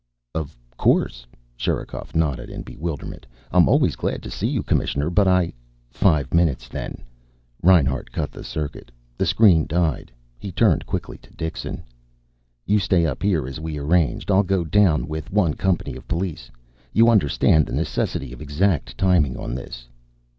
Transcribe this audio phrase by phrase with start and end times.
[0.33, 3.27] "Of course." Sherikov nodded in bewilderment.
[3.51, 5.11] "I'm always glad to see you, Commissioner.
[5.11, 5.53] But I"
[5.91, 7.03] "Five minutes, then."
[7.61, 8.89] Reinhart cut the circuit.
[9.15, 10.11] The screen died.
[10.39, 11.83] He turned quickly to Dixon.
[12.65, 14.31] "You stay up here, as we arranged.
[14.31, 16.49] I'll go down with one company of police.
[16.93, 19.87] You understand the necessity of exact timing on this?"